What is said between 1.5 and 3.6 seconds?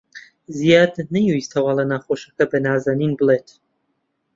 هەواڵە ناخۆشەکە بە نازەنین بڵێت.